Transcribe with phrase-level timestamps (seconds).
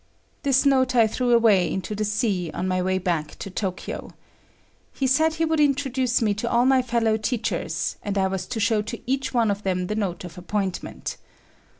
[0.41, 4.09] This note I threw away into the sea on my way back to Tokyo.
[4.91, 8.59] He said he would introduce me to all my fellow teachers, and I was to
[8.59, 11.17] show to each one of them the note of appointment.